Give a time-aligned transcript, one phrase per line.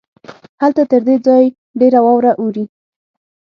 [0.61, 1.43] هلته تر دې ځای
[1.79, 2.65] ډېره واوره اوري.